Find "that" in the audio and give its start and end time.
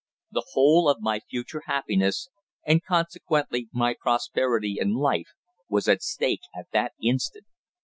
6.73-6.93